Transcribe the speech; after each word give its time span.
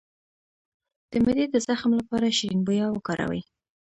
د 1.11 1.13
معدې 1.23 1.45
د 1.51 1.55
زخم 1.67 1.91
لپاره 1.99 2.35
شیرین 2.37 2.61
بویه 2.65 2.87
وکاروئ 2.91 3.41